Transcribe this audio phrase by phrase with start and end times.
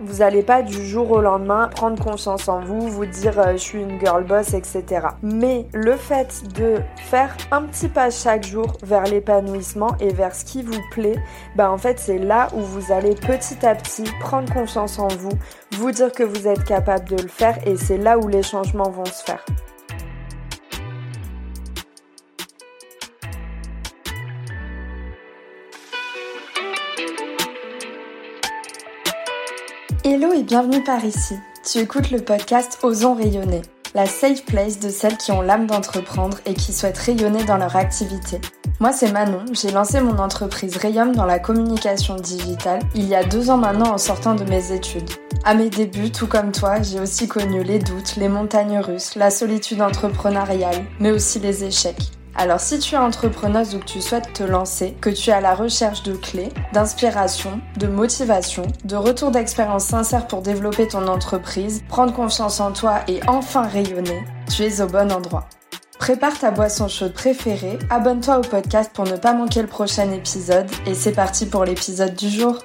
[0.00, 3.58] Vous n'allez pas du jour au lendemain prendre confiance en vous, vous dire euh, je
[3.58, 5.08] suis une girl boss, etc.
[5.22, 10.44] Mais le fait de faire un petit pas chaque jour vers l'épanouissement et vers ce
[10.44, 11.18] qui vous plaît,
[11.56, 15.32] bah en fait c'est là où vous allez petit à petit prendre confiance en vous,
[15.72, 18.90] vous dire que vous êtes capable de le faire et c'est là où les changements
[18.90, 19.44] vont se faire.
[30.42, 31.36] Bienvenue par ici.
[31.64, 33.62] Tu écoutes le podcast Osons rayonner,
[33.94, 37.76] la safe place de celles qui ont l'âme d'entreprendre et qui souhaitent rayonner dans leur
[37.76, 38.40] activité.
[38.80, 43.22] Moi c'est Manon, j'ai lancé mon entreprise Rayum dans la communication digitale il y a
[43.22, 45.10] deux ans maintenant en sortant de mes études.
[45.44, 49.30] À mes débuts, tout comme toi, j'ai aussi connu les doutes, les montagnes russes, la
[49.30, 52.10] solitude entrepreneuriale, mais aussi les échecs.
[52.34, 55.40] Alors si tu es entrepreneuse ou que tu souhaites te lancer, que tu es à
[55.40, 61.82] la recherche de clés, d'inspiration, de motivation, de retour d'expérience sincère pour développer ton entreprise,
[61.88, 65.46] prendre confiance en toi et enfin rayonner, tu es au bon endroit.
[65.98, 70.66] Prépare ta boisson chaude préférée, abonne-toi au podcast pour ne pas manquer le prochain épisode
[70.86, 72.58] et c'est parti pour l'épisode du jour.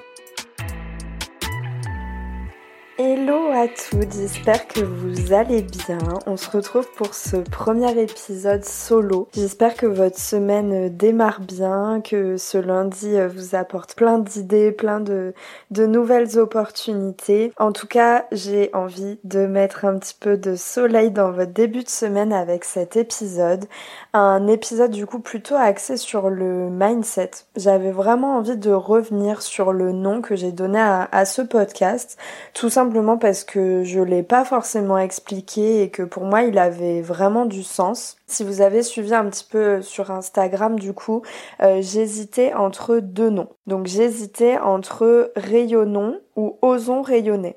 [3.00, 5.98] Hello à toutes, j'espère que vous allez bien.
[6.26, 9.28] On se retrouve pour ce premier épisode solo.
[9.34, 15.32] J'espère que votre semaine démarre bien, que ce lundi vous apporte plein d'idées, plein de,
[15.70, 17.52] de nouvelles opportunités.
[17.56, 21.84] En tout cas, j'ai envie de mettre un petit peu de soleil dans votre début
[21.84, 23.66] de semaine avec cet épisode.
[24.12, 27.30] Un épisode du coup plutôt axé sur le mindset.
[27.54, 32.18] J'avais vraiment envie de revenir sur le nom que j'ai donné à, ce podcast.
[32.54, 37.02] Tout simplement parce que je l'ai pas forcément expliqué et que pour moi il avait
[37.02, 38.16] vraiment du sens.
[38.26, 41.20] Si vous avez suivi un petit peu sur Instagram du coup,
[41.60, 43.50] euh, j'hésitais entre deux noms.
[43.66, 47.56] Donc j'hésitais entre rayonnons ou osons rayonner.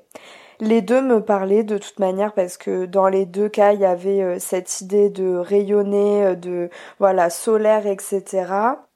[0.60, 3.86] Les deux me parlaient de toute manière parce que dans les deux cas, il y
[3.86, 8.44] avait euh, cette idée de rayonner, euh, de voilà, solaire, etc.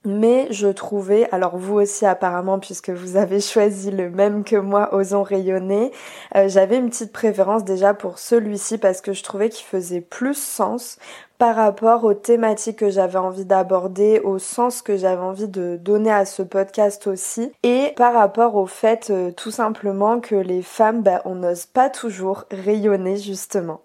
[0.09, 4.95] Mais je trouvais, alors vous aussi apparemment puisque vous avez choisi le même que moi,
[4.95, 5.91] Osons rayonner,
[6.37, 10.39] euh, j'avais une petite préférence déjà pour celui-ci parce que je trouvais qu'il faisait plus
[10.39, 10.99] sens
[11.39, 16.11] par rapport aux thématiques que j'avais envie d'aborder, au sens que j'avais envie de donner
[16.11, 21.03] à ce podcast aussi, et par rapport au fait euh, tout simplement que les femmes,
[21.03, 23.81] bah, on n'ose pas toujours rayonner justement.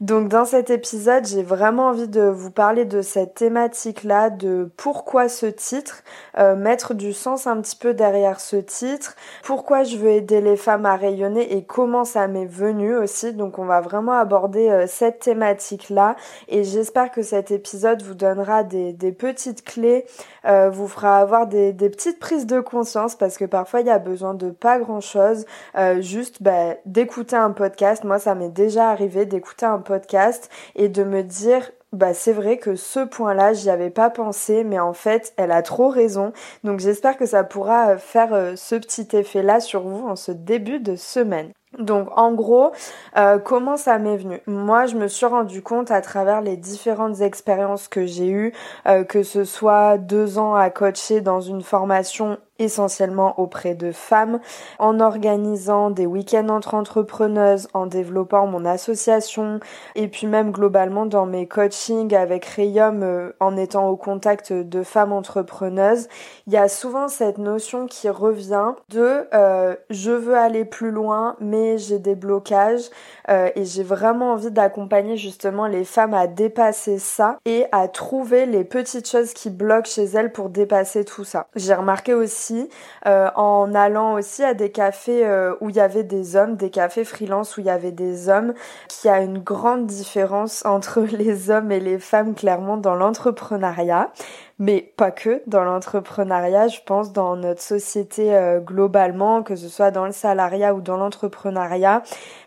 [0.00, 5.28] Donc dans cet épisode, j'ai vraiment envie de vous parler de cette thématique-là, de pourquoi
[5.28, 6.02] ce titre,
[6.38, 10.56] euh, mettre du sens un petit peu derrière ce titre, pourquoi je veux aider les
[10.56, 13.32] femmes à rayonner et comment ça m'est venu aussi.
[13.32, 16.16] Donc on va vraiment aborder euh, cette thématique-là
[16.48, 20.06] et j'espère que cet épisode vous donnera des, petites clés,
[20.46, 23.98] euh, vous fera avoir des, petites prises de conscience parce que parfois il y a
[23.98, 25.44] besoin de pas grand-chose,
[25.98, 28.04] juste bah, d'écouter un podcast.
[28.04, 32.32] Moi ça m'est déjà arrivé d'écouter un podcast podcast et de me dire bah c'est
[32.32, 36.32] vrai que ce point-là, j'y avais pas pensé, mais en fait, elle a trop raison.
[36.62, 40.78] Donc j'espère que ça pourra faire euh, ce petit effet-là sur vous en ce début
[40.78, 41.52] de semaine.
[41.78, 42.72] Donc en gros,
[43.16, 44.40] euh, comment ça m'est venu?
[44.46, 48.52] Moi, je me suis rendu compte à travers les différentes expériences que j'ai eues,
[48.86, 54.40] euh, que ce soit deux ans à coacher dans une formation essentiellement auprès de femmes,
[54.78, 59.58] en organisant des week-ends entre entrepreneuses, en développant mon association,
[59.96, 64.82] et puis même globalement dans mes coachings avec Rayum, euh, en étant au contact de
[64.82, 66.08] femmes entrepreneuses,
[66.46, 69.26] il y a souvent cette notion qui revient de
[69.90, 72.90] je veux aller plus loin, mais j'ai des blocages
[73.28, 78.46] euh, et j'ai vraiment envie d'accompagner justement les femmes à dépasser ça et à trouver
[78.46, 81.46] les petites choses qui bloquent chez elles pour dépasser tout ça.
[81.56, 82.49] J'ai remarqué aussi
[83.06, 86.70] euh, en allant aussi à des cafés euh, où il y avait des hommes, des
[86.70, 88.54] cafés freelance où il y avait des hommes,
[88.88, 94.12] qu'il y a une grande différence entre les hommes et les femmes clairement dans l'entrepreneuriat.
[94.58, 99.90] Mais pas que dans l'entrepreneuriat, je pense dans notre société euh, globalement, que ce soit
[99.90, 102.02] dans le salariat ou dans l'entrepreneuriat,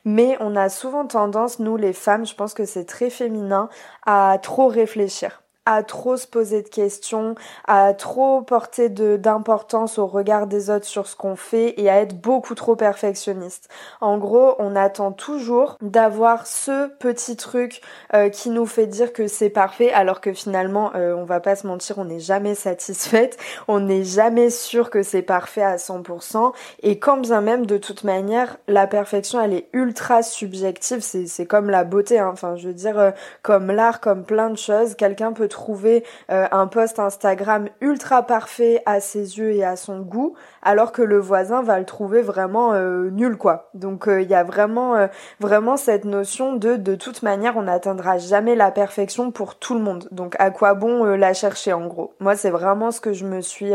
[0.05, 3.67] mais on a souvent tendance, nous les femmes, je pense que c'est très féminin,
[4.05, 10.47] à trop réfléchir à trop se poser de questions, à trop porter d'importance au regard
[10.47, 13.69] des autres sur ce qu'on fait et à être beaucoup trop perfectionniste.
[14.01, 17.81] En gros, on attend toujours d'avoir ce petit truc
[18.13, 21.55] euh, qui nous fait dire que c'est parfait alors que finalement, euh, on va pas
[21.55, 23.37] se mentir, on n'est jamais satisfaite,
[23.67, 28.03] on n'est jamais sûr que c'est parfait à 100% et quand bien même de toute
[28.03, 32.29] manière, la perfection elle est ultra subjective, c'est comme la beauté, hein.
[32.31, 33.11] enfin je veux dire, euh,
[33.41, 38.81] comme l'art, comme plein de choses, quelqu'un peut trouver euh, un post Instagram ultra parfait
[38.85, 42.73] à ses yeux et à son goût, alors que le voisin va le trouver vraiment
[42.73, 43.69] euh, nul quoi.
[43.73, 45.07] Donc il y a vraiment
[45.39, 49.79] vraiment cette notion de de toute manière on n'atteindra jamais la perfection pour tout le
[49.79, 50.07] monde.
[50.11, 52.13] Donc à quoi bon la chercher en gros?
[52.19, 53.73] Moi c'est vraiment ce que je me suis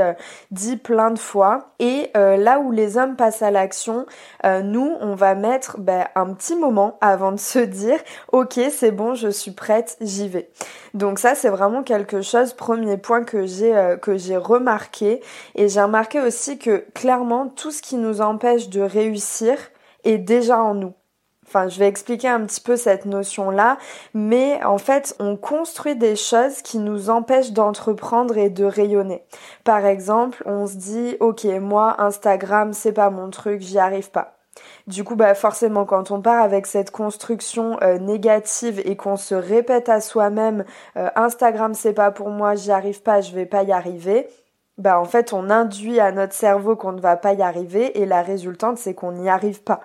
[0.51, 1.71] dit plein de fois.
[1.79, 4.07] Et là où les hommes passent à l'action,
[4.45, 7.99] nous on va mettre ben, un petit moment avant de se dire
[8.33, 10.51] ok c'est bon je suis prête j'y vais.
[10.95, 15.21] Donc ça c'est vraiment quelque chose premier point que j'ai euh, que j'ai remarqué
[15.55, 19.57] et j'ai remarqué aussi que clairement tout ce qui nous empêche de réussir
[20.05, 20.95] est déjà en nous.
[21.49, 23.79] Enfin, je vais expliquer un petit peu cette notion-là,
[24.13, 29.23] mais en fait, on construit des choses qui nous empêchent d'entreprendre et de rayonner.
[29.65, 34.38] Par exemple, on se dit, ok, moi, Instagram, c'est pas mon truc, j'y arrive pas.
[34.89, 39.35] Du coup, bah forcément, quand on part avec cette construction euh, négative et qu'on se
[39.35, 40.65] répète à soi-même
[40.97, 44.27] euh, Instagram c'est pas pour moi, j'y arrive pas, je vais pas y arriver,
[44.79, 48.07] bah en fait on induit à notre cerveau qu'on ne va pas y arriver et
[48.07, 49.81] la résultante c'est qu'on n'y arrive pas.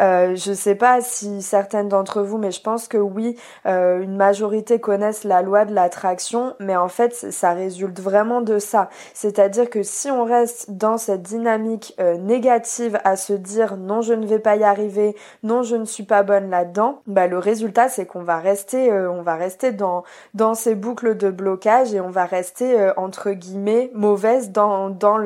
[0.00, 4.16] Euh, je sais pas si certaines d'entre vous, mais je pense que oui, euh, une
[4.16, 8.88] majorité connaissent la loi de l'attraction, mais en fait ça résulte vraiment de ça.
[9.12, 14.14] C'est-à-dire que si on reste dans cette dynamique euh, négative à se dire non je
[14.14, 17.90] ne vais pas y arriver, non je ne suis pas bonne là-dedans, bah le résultat
[17.90, 20.02] c'est qu'on va rester, euh, on va rester dans
[20.32, 25.18] dans ces boucles de blocage et on va rester entre guillemets mauvais dans,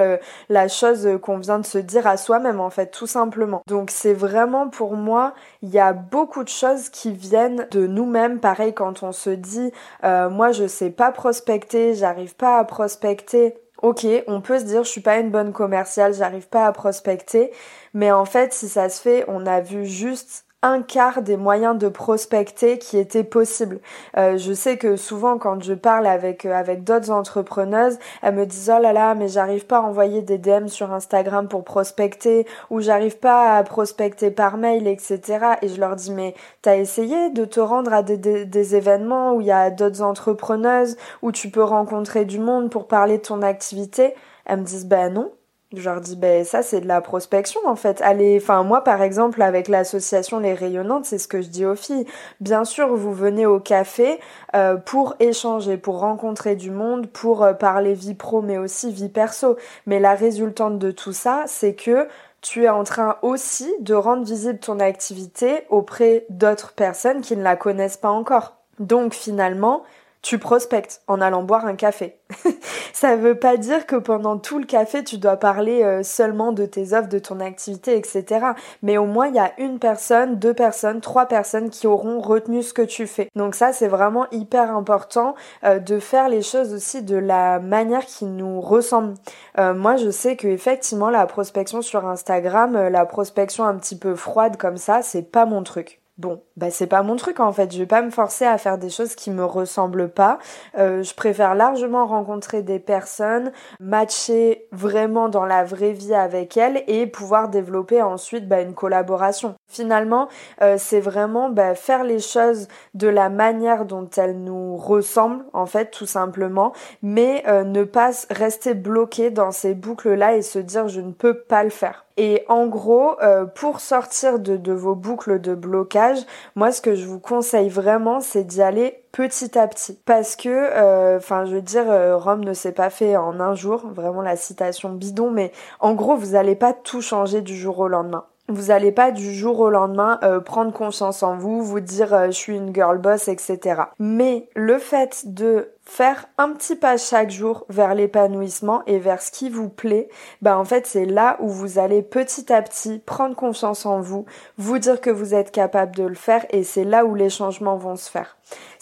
[0.49, 3.63] la chose qu'on vient de se dire à soi-même en fait tout simplement.
[3.67, 8.41] Donc c'est vraiment pour moi il y a beaucoup de choses qui viennent de nous-mêmes.
[8.41, 9.73] Pareil quand on se dit
[10.05, 13.55] euh, moi je sais pas prospecter, j'arrive pas à prospecter.
[13.83, 17.53] Ok, on peut se dire je suis pas une bonne commerciale, j'arrive pas à prospecter,
[17.93, 21.79] mais en fait si ça se fait, on a vu juste un quart des moyens
[21.79, 23.81] de prospecter qui étaient possibles.
[24.17, 28.47] Euh, je sais que souvent quand je parle avec euh, avec d'autres entrepreneuses, elles me
[28.47, 32.47] disent oh là là mais j'arrive pas à envoyer des DM sur Instagram pour prospecter
[32.71, 35.57] ou j'arrive pas à prospecter par mail etc.
[35.61, 39.35] Et je leur dis mais t'as essayé de te rendre à des, des, des événements
[39.35, 43.23] où il y a d'autres entrepreneuses où tu peux rencontrer du monde pour parler de
[43.23, 44.15] ton activité?
[44.47, 45.31] Elles me disent ben non.
[45.79, 48.01] Je leur dis, ben ça c'est de la prospection en fait.
[48.03, 51.75] Allez, enfin moi par exemple avec l'association Les Rayonnantes, c'est ce que je dis aux
[51.75, 52.07] filles.
[52.41, 54.21] Bien sûr, vous venez au café
[54.55, 59.09] euh, pour échanger, pour rencontrer du monde, pour euh, parler vie pro mais aussi vie
[59.09, 59.57] perso.
[59.87, 62.09] Mais la résultante de tout ça, c'est que
[62.41, 67.43] tu es en train aussi de rendre visible ton activité auprès d'autres personnes qui ne
[67.43, 68.57] la connaissent pas encore.
[68.79, 69.83] Donc finalement,
[70.25, 72.19] tu prospectes en allant boire un café.
[72.95, 76.65] ça veut pas dire que pendant tout le café, tu dois parler euh, seulement de
[76.65, 78.47] tes offres, de ton activité, etc.
[78.83, 82.63] Mais au moins, il y a une personne, deux personnes, trois personnes qui auront retenu
[82.63, 83.29] ce que tu fais.
[83.37, 88.07] Donc ça, c'est vraiment hyper important euh, de faire les choses aussi de la manière
[88.07, 89.15] qui nous ressemble.
[89.59, 94.15] Euh, moi, je sais que effectivement, la prospection sur Instagram, la prospection un petit peu
[94.15, 96.01] froide comme ça, c'est pas mon truc.
[96.17, 97.73] Bon, bah c'est pas mon truc en fait.
[97.73, 100.39] Je vais pas me forcer à faire des choses qui me ressemblent pas.
[100.79, 103.51] Euh, je préfère largement rencontrer des personnes,
[103.81, 109.57] matcher vraiment dans la vraie vie avec elles et pouvoir développer ensuite bah, une collaboration.
[109.69, 110.29] Finalement,
[110.63, 115.67] euh, c'est vraiment bah, faire les choses de la manière dont elles nous ressemblent en
[115.67, 116.73] fait, tout simplement,
[117.03, 121.11] mais euh, ne pas rester bloqué dans ces boucles là et se dire je ne
[121.11, 122.04] peux pas le faire.
[122.17, 126.19] Et en gros, euh, pour sortir de, vos boucles de blocage,
[126.55, 129.99] moi ce que je vous conseille vraiment, c'est d'y aller petit à petit.
[130.05, 133.55] Parce que, euh, enfin, je veux dire, euh, Rome ne s'est pas fait en un
[133.55, 137.81] jour, vraiment la citation bidon, mais en gros, vous n'allez pas tout changer du jour
[137.81, 138.25] au lendemain.
[138.49, 142.57] Vous n'allez pas du jour au lendemain prendre confiance en vous, vous dire je suis
[142.57, 143.83] une girl boss, etc.
[143.99, 149.31] Mais le fait de faire un petit pas chaque jour vers l'épanouissement et vers ce
[149.31, 150.09] qui vous plaît,
[150.43, 154.25] bah en fait c'est là où vous allez petit à petit prendre confiance en vous,
[154.57, 157.77] vous dire que vous êtes capable de le faire et c'est là où les changements
[157.77, 158.37] vont se faire.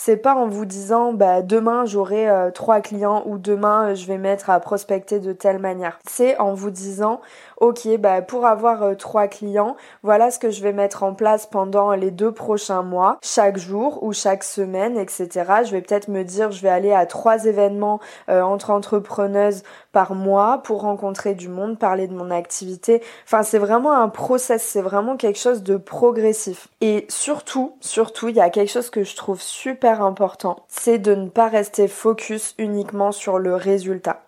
[0.05, 4.05] C'est pas en vous disant bah demain j'aurai euh, trois clients ou demain euh, je
[4.09, 6.01] vais mettre à prospecter de telle manière.
[6.09, 7.21] C'est en vous disant
[7.59, 11.47] ok bah pour avoir euh, trois clients, voilà ce que je vais mettre en place
[11.47, 15.29] pendant les deux prochains mois, chaque jour ou chaque semaine, etc.
[15.65, 19.63] Je vais peut-être me dire je vais aller à trois événements entre entrepreneuses
[19.93, 23.03] par mois pour rencontrer du monde, parler de mon activité.
[23.25, 26.69] Enfin, c'est vraiment un process, c'est vraiment quelque chose de progressif.
[26.81, 31.15] Et surtout, surtout, il y a quelque chose que je trouve super important, c'est de
[31.15, 34.23] ne pas rester focus uniquement sur le résultat.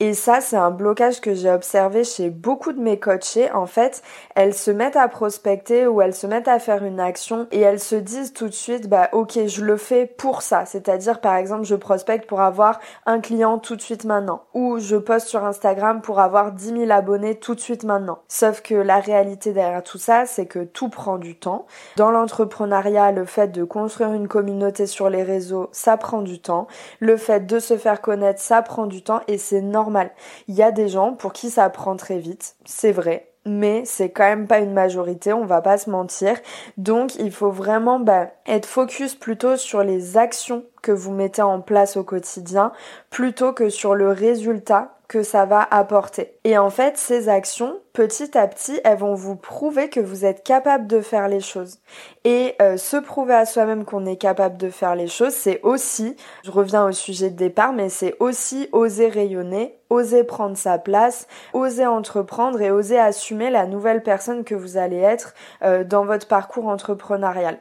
[0.00, 3.50] Et ça, c'est un blocage que j'ai observé chez beaucoup de mes coachés.
[3.50, 4.00] En fait,
[4.36, 7.80] elles se mettent à prospecter ou elles se mettent à faire une action et elles
[7.80, 10.66] se disent tout de suite, bah ok, je le fais pour ça.
[10.66, 14.44] C'est-à-dire, par exemple, je prospecte pour avoir un client tout de suite maintenant.
[14.54, 18.20] Ou je poste sur Instagram pour avoir 10 000 abonnés tout de suite maintenant.
[18.28, 21.66] Sauf que la réalité derrière tout ça, c'est que tout prend du temps.
[21.96, 26.68] Dans l'entrepreneuriat, le fait de construire une communauté sur les réseaux, ça prend du temps.
[27.00, 29.87] Le fait de se faire connaître, ça prend du temps et c'est normal.
[30.48, 34.10] Il y a des gens pour qui ça prend très vite, c'est vrai mais c'est
[34.10, 36.36] quand même pas une majorité, on va pas se mentir.
[36.76, 41.60] Donc il faut vraiment bah, être focus plutôt sur les actions que vous mettez en
[41.60, 42.72] place au quotidien
[43.10, 46.34] plutôt que sur le résultat que ça va apporter.
[46.44, 50.44] Et en fait, ces actions, petit à petit, elles vont vous prouver que vous êtes
[50.44, 51.78] capable de faire les choses.
[52.24, 56.14] Et euh, se prouver à soi-même qu'on est capable de faire les choses, c'est aussi,
[56.44, 61.26] je reviens au sujet de départ, mais c'est aussi oser rayonner, oser prendre sa place,
[61.54, 66.28] oser entreprendre et oser assumer la nouvelle personne que vous allez être euh, dans votre
[66.28, 67.58] parcours entrepreneurial.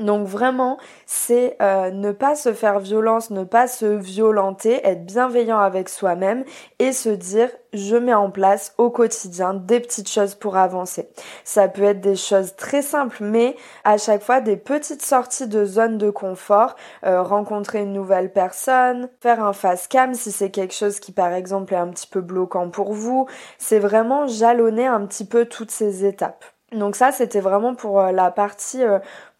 [0.00, 5.58] Donc vraiment, c'est euh, ne pas se faire violence, ne pas se violenter, être bienveillant
[5.58, 6.44] avec soi-même
[6.78, 11.08] et se dire je mets en place au quotidien des petites choses pour avancer.
[11.44, 15.64] Ça peut être des choses très simples, mais à chaque fois des petites sorties de
[15.64, 20.74] zone de confort, euh, rencontrer une nouvelle personne, faire un face cam si c'est quelque
[20.74, 23.26] chose qui par exemple est un petit peu bloquant pour vous.
[23.58, 26.44] C'est vraiment jalonner un petit peu toutes ces étapes.
[26.74, 28.82] Donc ça, c'était vraiment pour euh, la partie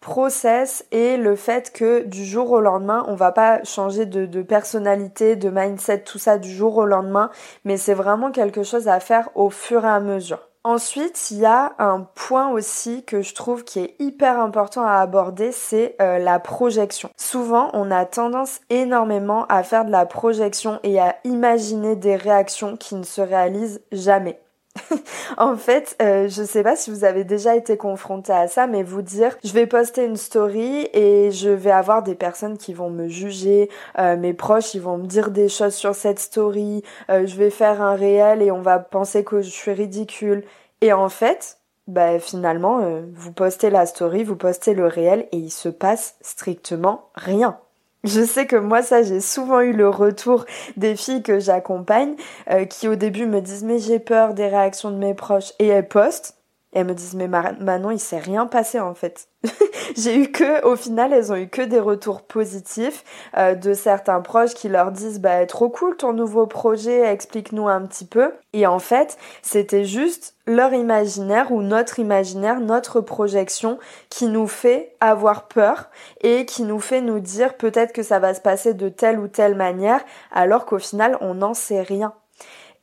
[0.05, 5.35] process et le fait que du jour au lendemain, on va pas changer de, personnalité,
[5.35, 7.31] de mindset, tout ça du jour au lendemain,
[7.63, 10.47] mais c'est vraiment quelque chose à faire au fur et à mesure.
[10.63, 14.93] Ensuite, il y a un point aussi que je trouve qui est hyper important à
[14.93, 17.09] aborder, c'est euh, la projection.
[17.17, 22.77] Souvent, on a tendance énormément à faire de la projection et à imaginer des réactions
[22.77, 24.39] qui ne se réalisent jamais.
[25.37, 28.83] en fait, euh, je sais pas si vous avez déjà été confronté à ça, mais
[28.83, 32.89] vous dire, je vais poster une story et je vais avoir des personnes qui vont
[32.89, 37.25] me juger, euh, mes proches, ils vont me dire des choses sur cette story, euh,
[37.25, 40.43] je vais faire un réel et on va penser que je suis ridicule.
[40.81, 42.81] Et en fait, bah finalement,
[43.13, 47.59] vous postez la story, vous postez le réel et il se passe strictement rien.
[48.05, 50.45] Je sais que moi ça j'ai souvent eu le retour
[50.77, 52.13] des filles que j'accompagne
[52.51, 55.53] euh, qui au début me disent mais j'ai peur des réactions de mes proches.
[55.57, 56.37] Et elles postent
[56.75, 59.29] elles me disent mais Manon il s'est rien passé en fait.
[59.95, 63.03] j'ai eu que au final elles ont eu que des retours positifs
[63.37, 67.81] euh, de certains proches qui leur disent bah trop cool ton nouveau projet explique-nous un
[67.85, 73.79] petit peu et en fait c'était juste leur imaginaire ou notre imaginaire, notre projection
[74.09, 75.89] qui nous fait avoir peur
[76.21, 79.29] et qui nous fait nous dire peut-être que ça va se passer de telle ou
[79.29, 82.13] telle manière alors qu'au final on n'en sait rien.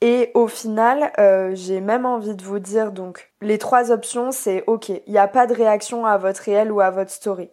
[0.04, 4.64] Et au final, euh, j'ai même envie de vous dire donc les trois options c'est
[4.66, 7.50] ok, il n'y a pas de réaction à votre réel ou à votre story.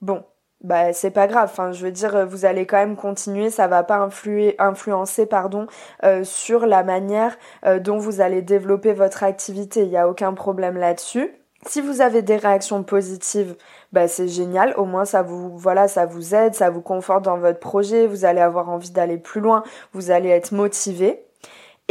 [0.00, 0.24] Bon,
[0.64, 1.48] bah c'est pas grave.
[1.52, 3.50] Enfin, je veux dire, vous allez quand même continuer.
[3.50, 5.68] Ça va pas influer, influencer, pardon,
[6.02, 9.82] euh, sur la manière euh, dont vous allez développer votre activité.
[9.84, 11.30] Il y a aucun problème là-dessus.
[11.68, 13.54] Si vous avez des réactions positives,
[13.92, 14.74] bah c'est génial.
[14.76, 18.08] Au moins ça vous, voilà, ça vous aide, ça vous conforte dans votre projet.
[18.08, 19.62] Vous allez avoir envie d'aller plus loin.
[19.92, 21.24] Vous allez être motivé.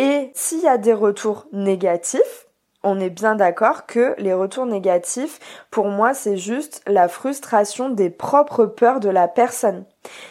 [0.01, 2.47] Et s'il y a des retours négatifs,
[2.81, 5.37] on est bien d'accord que les retours négatifs,
[5.69, 9.85] pour moi, c'est juste la frustration des propres peurs de la personne.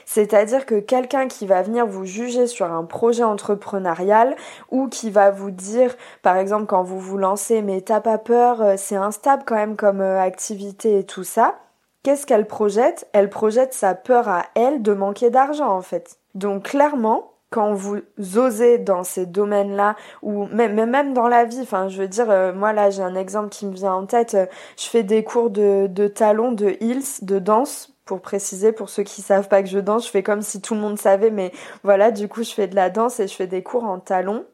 [0.07, 4.35] C'est-à-dire que quelqu'un qui va venir vous juger sur un projet entrepreneurial
[4.73, 8.63] ou qui va vous dire, par exemple, quand vous vous lancez, mais t'as pas peur,
[8.63, 11.61] euh, c'est instable quand même comme euh, activité et tout ça,
[12.03, 13.07] qu'est-ce qu'elle projette?
[13.13, 16.19] Elle projette sa peur à elle de manquer d'argent en fait.
[16.35, 17.99] Donc clairement, quand vous
[18.37, 22.53] osez dans ces domaines-là, ou même, même dans la vie, enfin je veux dire, euh,
[22.53, 24.47] moi là j'ai un exemple qui me vient en tête, euh,
[24.79, 29.03] je fais des cours de, de talons, de heels, de danse, pour préciser, pour ceux
[29.03, 31.53] qui savent pas que je danse, je fais comme si tout le monde savait, mais
[31.83, 34.45] voilà, du coup je fais de la danse et je fais des cours en talons.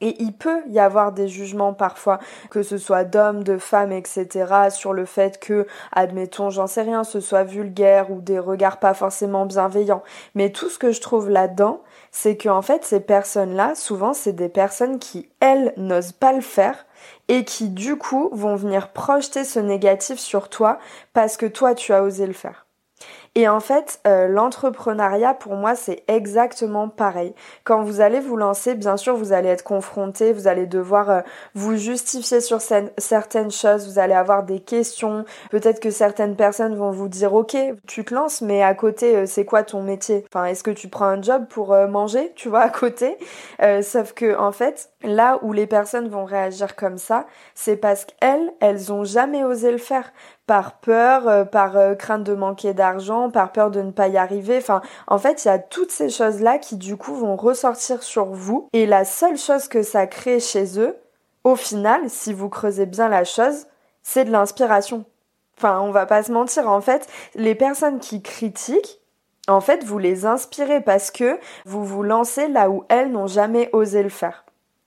[0.00, 2.18] Et il peut y avoir des jugements parfois,
[2.50, 7.04] que ce soit d'hommes, de femmes, etc., sur le fait que, admettons, j'en sais rien,
[7.04, 10.02] ce soit vulgaire ou des regards pas forcément bienveillants.
[10.34, 11.80] Mais tout ce que je trouve là-dedans,
[12.16, 16.42] c'est que en fait ces personnes-là, souvent c'est des personnes qui elles n'osent pas le
[16.42, 16.86] faire
[17.26, 20.78] et qui du coup vont venir projeter ce négatif sur toi
[21.12, 22.63] parce que toi tu as osé le faire.
[23.36, 27.34] Et en fait, euh, l'entrepreneuriat, pour moi, c'est exactement pareil.
[27.64, 31.20] Quand vous allez vous lancer, bien sûr, vous allez être confronté, vous allez devoir euh,
[31.54, 35.24] vous justifier sur certaines choses, vous allez avoir des questions.
[35.50, 37.56] Peut-être que certaines personnes vont vous dire, ok,
[37.88, 40.24] tu te lances, mais à côté, euh, c'est quoi ton métier?
[40.28, 43.18] Enfin, est-ce que tu prends un job pour manger, tu vois, à côté?
[43.82, 48.52] Sauf que, en fait, là où les personnes vont réagir comme ça, c'est parce qu'elles,
[48.60, 50.12] elles ont jamais osé le faire
[50.46, 54.16] par peur, euh, par euh, crainte de manquer d'argent, par peur de ne pas y
[54.16, 54.58] arriver.
[54.58, 58.26] Enfin, en fait, il y a toutes ces choses-là qui du coup vont ressortir sur
[58.26, 58.68] vous.
[58.72, 60.96] Et la seule chose que ça crée chez eux,
[61.44, 63.66] au final, si vous creusez bien la chose,
[64.02, 65.04] c'est de l'inspiration.
[65.56, 66.68] Enfin, on va pas se mentir.
[66.68, 69.00] En fait, les personnes qui critiquent,
[69.48, 73.70] en fait, vous les inspirez parce que vous vous lancez là où elles n'ont jamais
[73.72, 74.44] osé le faire.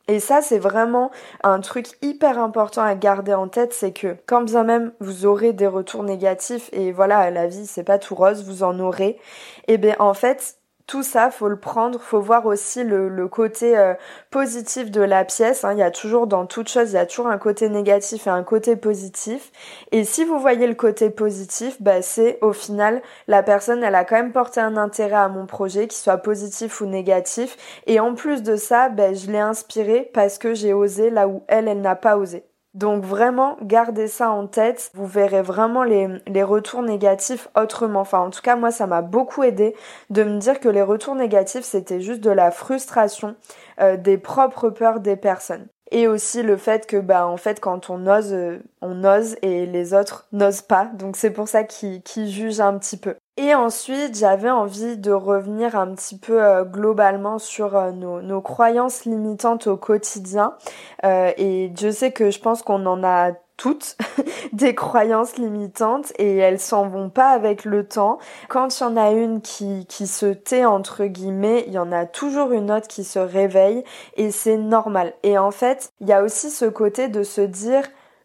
[0.08, 1.12] Et ça, c'est vraiment
[1.44, 5.52] un truc hyper important à garder en tête, c'est que quand bien même vous aurez
[5.52, 9.20] des retours négatifs, et voilà, la vie, c'est pas tout rose, vous en aurez,
[9.68, 13.78] et eh bien en fait, tout ça, faut le prendre, faut voir aussi le, côté
[13.78, 13.94] euh,
[14.32, 15.66] positif de la pièce.
[15.66, 15.74] Hein.
[15.74, 18.30] Il y a toujours dans toute chose, il y a toujours un côté négatif et
[18.30, 19.52] un côté positif.
[19.92, 24.06] Et si vous voyez le côté positif, bah c'est au final la personne, elle a
[24.06, 27.58] quand même porté un intérêt à mon projet, qu'il soit positif ou négatif.
[27.86, 31.44] Et en plus de ça, bah, je l'ai inspiré parce que j'ai osé là où
[31.48, 32.46] elle, elle n'a pas osé.
[32.78, 34.92] Donc vraiment, gardez ça en tête.
[34.94, 38.02] Vous verrez vraiment les, les, retours négatifs autrement.
[38.02, 39.76] Enfin, en tout cas, moi, ça m'a beaucoup aidé
[40.12, 43.36] de me dire que les retours négatifs, c'était juste de la frustration,
[43.82, 45.66] euh, des propres peurs des personnes.
[45.90, 49.66] Et aussi le fait que, bah, en fait, quand on ose, euh, on ose et
[49.66, 50.86] les autres n'osent pas.
[50.86, 53.16] Donc c'est pour ça qu'ils jugent un petit peu.
[53.40, 58.42] Et ensuite, j'avais envie de revenir un petit peu euh, globalement sur euh, nos, nos,
[58.42, 60.56] croyances limitantes au quotidien.
[61.04, 63.96] Euh, et je sais que je pense qu'on en a toutes
[64.54, 68.18] des croyances limitantes et elles s'en vont pas avec le temps.
[68.50, 71.92] Quand il y en a une qui, qui se tait entre guillemets, il y en
[71.92, 73.84] a toujours une autre qui se réveille
[74.16, 75.14] et c'est normal.
[75.22, 77.84] Et en fait, il y a aussi ce côté de se dire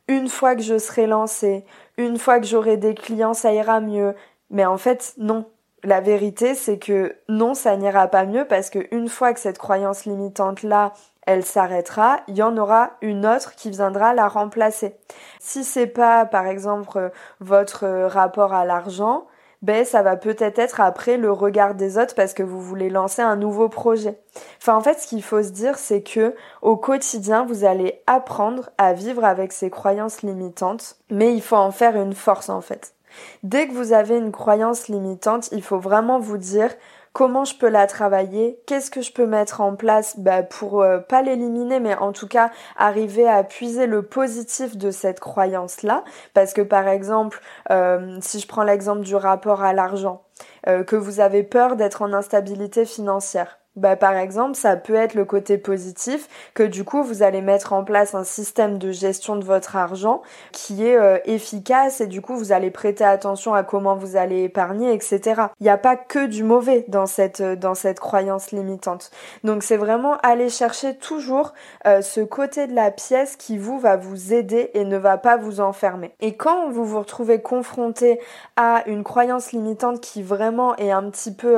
[0.09, 1.65] une fois que je serai lancée,
[1.97, 4.15] une fois que j'aurai des clients, ça ira mieux.
[4.53, 5.47] Mais en fait, non.
[5.83, 9.59] La vérité, c'est que non, ça n'ira pas mieux parce que une fois que cette
[9.59, 10.93] croyance limitante là,
[11.27, 14.95] elle s'arrêtera, il y en aura une autre qui viendra la remplacer.
[15.41, 19.27] Si c'est pas, par exemple, votre rapport à l'argent,
[19.63, 23.23] ben ça va peut-être être après le regard des autres parce que vous voulez lancer
[23.23, 24.21] un nouveau projet.
[24.61, 28.71] Enfin en fait ce qu'il faut se dire c'est que au quotidien vous allez apprendre
[28.77, 32.95] à vivre avec ces croyances limitantes mais il faut en faire une force en fait.
[33.43, 36.71] Dès que vous avez une croyance limitante, il faut vraiment vous dire
[37.13, 40.99] comment je peux la travailler, qu'est-ce que je peux mettre en place bah, pour euh,
[40.99, 46.05] pas l'éliminer, mais en tout cas arriver à puiser le positif de cette croyance-là.
[46.35, 50.23] Parce que par exemple, euh, si je prends l'exemple du rapport à l'argent,
[50.67, 53.59] euh, que vous avez peur d'être en instabilité financière.
[53.75, 57.73] Bah, par exemple, ça peut être le côté positif que du coup vous allez mettre
[57.73, 60.21] en place un système de gestion de votre argent
[60.53, 64.43] qui est euh, efficace et du coup vous allez prêter attention à comment vous allez
[64.43, 65.45] épargner, etc.
[65.59, 69.11] Il n'y a pas que du mauvais dans cette euh, dans cette croyance limitante.
[69.43, 71.55] Donc c'est vraiment aller chercher toujours
[71.87, 75.39] euh, ce côté de la pièce qui vous va vous aider et ne va pas
[75.39, 76.13] vous enfermer.
[76.21, 78.21] Et quand vous vous retrouvez confronté
[78.57, 81.57] à une croyance limitante qui vraiment est un petit peu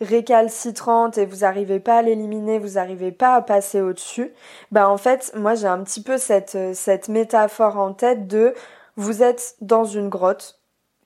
[0.00, 4.32] récalcitrante et vous n'arrivez pas à l'éliminer, vous n'arrivez pas à passer au-dessus,
[4.70, 8.54] bah en fait, moi j'ai un petit peu cette, euh, cette métaphore en tête de
[8.96, 10.58] vous êtes dans une grotte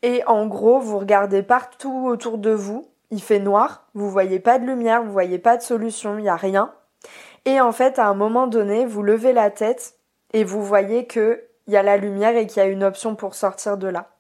[0.02, 4.61] et en gros, vous regardez partout autour de vous, il fait noir, vous voyez pas
[4.61, 6.72] de lumière, vous voyez pas de solution, il n'y a rien.
[7.44, 9.94] Et en fait, à un moment donné, vous levez la tête
[10.32, 13.16] et vous voyez que il y a la lumière et qu'il y a une option
[13.16, 14.11] pour sortir de là.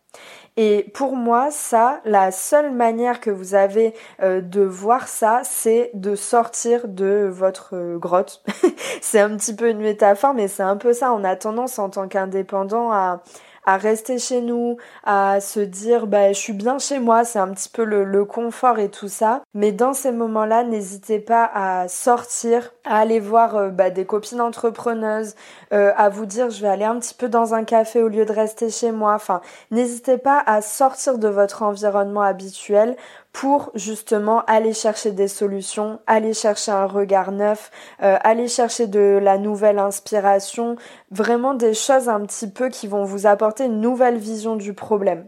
[0.58, 3.92] Et pour moi, ça, la seule manière que vous avez
[4.22, 8.42] euh, de voir ça, c'est de sortir de votre euh, grotte.
[9.02, 11.12] c'est un petit peu une métaphore, mais c'est un peu ça.
[11.12, 13.20] On a tendance en tant qu'indépendant à,
[13.66, 17.48] à rester chez nous, à se dire bah je suis bien chez moi, c'est un
[17.48, 19.42] petit peu le, confort et tout ça.
[19.54, 24.40] Mais dans ces moments-là, n'hésitez pas à sortir, à aller voir euh, bah, des copines
[24.40, 25.34] entrepreneuses,
[25.72, 28.24] euh, à vous dire je vais aller un petit peu dans un café au lieu
[28.24, 29.14] de rester chez moi.
[29.14, 32.96] Enfin, n'hésitez pas à sortir de votre environnement habituel
[33.36, 37.70] pour justement aller chercher des solutions, aller chercher un regard neuf,
[38.02, 40.76] euh, aller chercher de la nouvelle inspiration,
[41.10, 45.26] vraiment des choses un petit peu qui vont vous apporter une nouvelle vision du problème.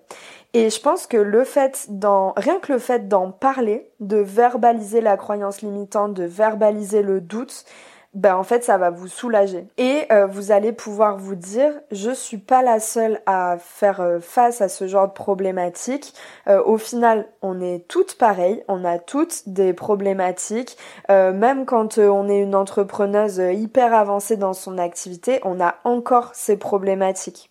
[0.55, 5.03] Et je pense que le fait d'en, rien que le fait d'en parler, de verbaliser
[5.03, 7.67] la croyance limitante, de verbaliser le doute,
[8.15, 12.11] ben en fait ça va vous soulager et euh, vous allez pouvoir vous dire je
[12.11, 16.15] suis pas la seule à faire euh, face à ce genre de problématiques.
[16.49, 20.77] Euh, au final, on est toutes pareilles, on a toutes des problématiques.
[21.09, 26.57] même quand on est une entrepreneuse hyper avancée dans son activité, on a encore ces
[26.57, 27.51] problématiques.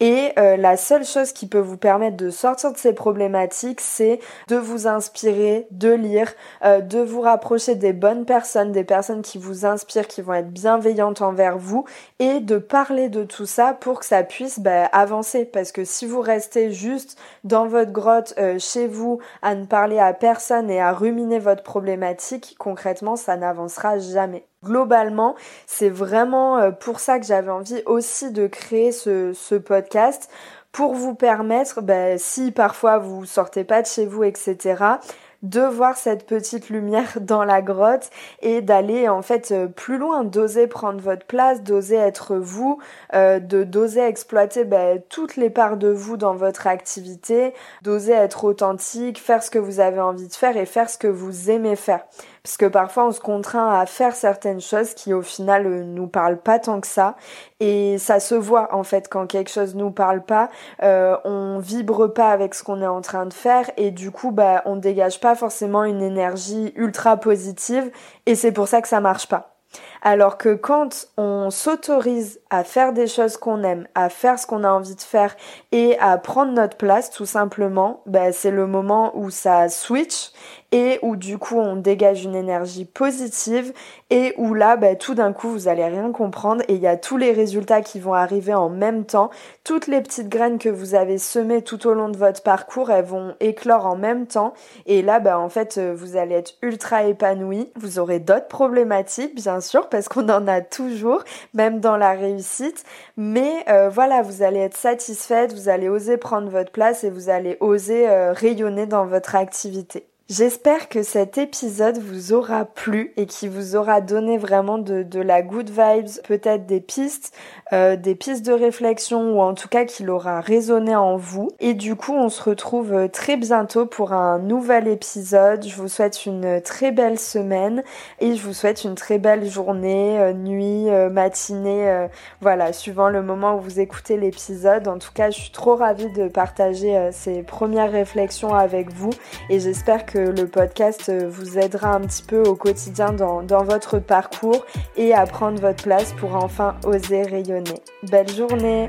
[0.00, 4.18] Et euh, la seule chose qui peut vous permettre de sortir de ces problématiques, c'est
[4.48, 6.32] de vous inspirer, de lire,
[6.64, 10.50] euh, de vous rapprocher des bonnes personnes, des personnes qui vous inspirent, qui vont être
[10.50, 11.84] bienveillantes envers vous,
[12.18, 15.44] et de parler de tout ça pour que ça puisse bah, avancer.
[15.44, 20.00] Parce que si vous restez juste dans votre grotte, euh, chez vous, à ne parler
[20.00, 25.34] à personne et à ruminer votre problématique, concrètement, ça n'avancera jamais globalement,
[25.66, 30.28] c'est vraiment euh, pour ça que j'avais envie aussi de créer ce, podcast
[30.72, 34.96] pour vous permettre, ben, si parfois vous sortez pas de chez vous, etc.,
[35.44, 38.10] de voir cette petite lumière dans la grotte
[38.42, 42.80] et d'aller en fait euh, plus loin, d'oser prendre votre place, d'oser être vous,
[43.14, 48.44] euh, de d'oser exploiter ben, toutes les parts de vous dans votre activité, d'oser être
[48.44, 51.76] authentique, faire ce que vous avez envie de faire et faire ce que vous aimez
[51.76, 52.04] faire
[52.44, 56.06] parce que parfois on se contraint à faire certaines choses qui au final euh, nous
[56.06, 57.16] parlent pas tant que ça.
[57.58, 60.50] Et ça se voit en fait quand quelque chose nous parle pas
[60.82, 63.70] euh, on vibre pas avec ce qu'on est en train de faire.
[63.78, 67.90] Et du coup bah on dégage pas forcément une énergie ultra positive.
[68.26, 69.53] Et c'est pour ça que ça marche pas
[70.02, 74.64] alors que quand on s'autorise à faire des choses qu'on aime, à faire ce qu'on
[74.64, 75.34] a envie de faire
[75.72, 80.30] et à prendre notre place tout simplement, bah, c'est le moment où ça switch
[80.74, 83.72] et où du coup on dégage une énergie positive
[84.10, 86.96] et où là bah, tout d'un coup vous allez rien comprendre et il y a
[86.96, 89.30] tous les résultats qui vont arriver en même temps.
[89.62, 93.04] Toutes les petites graines que vous avez semées tout au long de votre parcours, elles
[93.04, 94.52] vont éclore en même temps
[94.86, 97.70] et là bah en fait euh, vous allez être ultra épanoui.
[97.76, 101.24] Vous aurez d'autres problématiques bien sûr parce qu'on en a toujours,
[101.54, 102.84] même dans la réussite,
[103.16, 107.30] mais euh, voilà vous allez être satisfaite, vous allez oser prendre votre place et vous
[107.30, 110.06] allez oser euh, rayonner dans votre activité.
[110.30, 115.20] J'espère que cet épisode vous aura plu et qui vous aura donné vraiment de, de
[115.20, 117.36] la good vibes, peut-être des pistes,
[117.74, 121.50] euh, des pistes de réflexion ou en tout cas qu'il aura résonné en vous.
[121.60, 125.62] Et du coup, on se retrouve euh, très bientôt pour un nouvel épisode.
[125.66, 127.82] Je vous souhaite une très belle semaine
[128.18, 132.08] et je vous souhaite une très belle journée, euh, nuit, matinée,
[132.40, 134.88] voilà, suivant le moment où vous écoutez l'épisode.
[134.88, 139.10] En tout cas, je suis trop ravie de partager ces premières réflexions avec vous
[139.50, 143.64] et j'espère que le podcast euh, vous aidera un petit peu au quotidien dans, dans
[143.64, 144.64] votre parcours
[144.96, 147.80] et à prendre votre place pour enfin oser rayonner.
[148.10, 148.88] Belle journée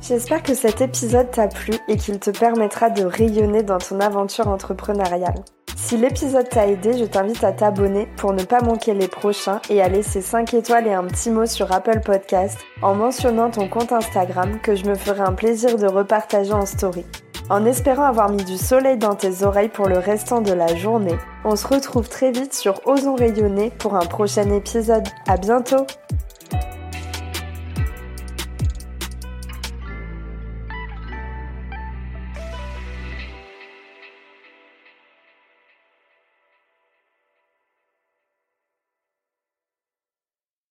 [0.00, 4.46] J'espère que cet épisode t'a plu et qu'il te permettra de rayonner dans ton aventure
[4.46, 5.42] entrepreneuriale.
[5.74, 9.82] Si l'épisode t'a aidé, je t'invite à t'abonner pour ne pas manquer les prochains et
[9.82, 13.92] à laisser 5 étoiles et un petit mot sur Apple Podcast en mentionnant ton compte
[13.92, 17.04] Instagram que je me ferai un plaisir de repartager en story.
[17.48, 21.16] En espérant avoir mis du soleil dans tes oreilles pour le restant de la journée,
[21.44, 25.06] on se retrouve très vite sur Osons rayonner pour un prochain épisode.
[25.28, 25.86] À bientôt!